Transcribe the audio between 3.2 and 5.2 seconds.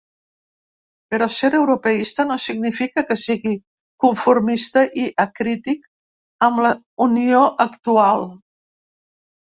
sigui conformista i